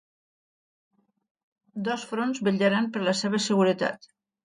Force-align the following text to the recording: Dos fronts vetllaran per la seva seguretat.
Dos 1.89 2.07
fronts 2.15 2.43
vetllaran 2.49 2.91
per 2.97 3.07
la 3.09 3.19
seva 3.25 3.47
seguretat. 3.51 4.15